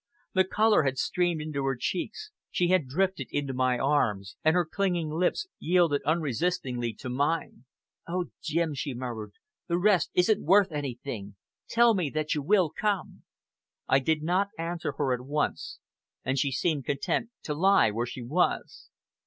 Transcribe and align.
The 0.33 0.45
color 0.45 0.81
had 0.81 0.97
streamed 0.97 1.41
into 1.41 1.63
her 1.65 1.75
cheeks, 1.79 2.31
she 2.49 2.69
had 2.69 2.87
drifted 2.87 3.27
into 3.29 3.53
my 3.53 3.77
arms, 3.77 4.35
and 4.43 4.55
her 4.55 4.65
clinging 4.65 5.11
lips 5.11 5.45
yielded 5.59 6.01
unresistingly 6.07 6.93
to 6.93 7.09
mine. 7.09 7.65
"Oh! 8.07 8.31
Jim," 8.41 8.73
she 8.73 8.95
murmured, 8.95 9.33
"the 9.67 9.77
rest 9.77 10.09
isn't 10.15 10.43
worth 10.43 10.71
anything. 10.71 11.35
Tell 11.69 11.93
me 11.93 12.09
that 12.09 12.33
you 12.33 12.41
will 12.41 12.71
come." 12.71 13.21
I 13.87 13.99
did 13.99 14.23
not 14.23 14.49
answer 14.57 14.93
her 14.93 15.13
at 15.13 15.21
once, 15.21 15.77
and 16.25 16.39
she 16.39 16.51
seemed 16.51 16.85
content 16.85 17.29
to 17.43 17.53
lie 17.53 17.91
where 17.91 18.07
she 18.07 18.23
was. 18.23 18.89